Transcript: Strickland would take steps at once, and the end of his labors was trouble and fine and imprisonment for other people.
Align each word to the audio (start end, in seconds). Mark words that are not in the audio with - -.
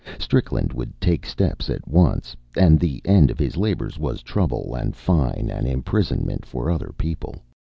Strickland 0.17 0.73
would 0.73 0.99
take 0.99 1.27
steps 1.27 1.69
at 1.69 1.87
once, 1.87 2.35
and 2.57 2.79
the 2.79 3.03
end 3.05 3.29
of 3.29 3.37
his 3.37 3.55
labors 3.55 3.99
was 3.99 4.23
trouble 4.23 4.73
and 4.73 4.95
fine 4.95 5.47
and 5.53 5.67
imprisonment 5.67 6.43
for 6.43 6.71
other 6.71 6.91
people. 6.97 7.35